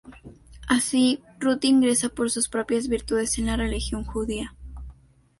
[0.67, 4.55] Así, Rut ingresa por sus propias virtudes en la religión judía.